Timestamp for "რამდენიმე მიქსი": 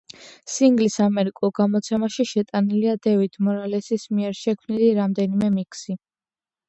5.01-5.99